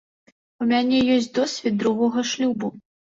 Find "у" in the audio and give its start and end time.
0.63-0.65